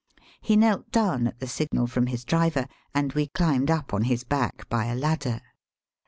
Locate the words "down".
0.91-1.27